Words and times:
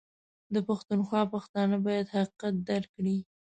ده 0.53 0.59
پښتونخوا 0.69 1.21
پښتانه 1.33 1.75
بايد 1.85 2.05
حقيقت 2.15 2.53
درک 2.67 2.89
کړي 2.97 3.17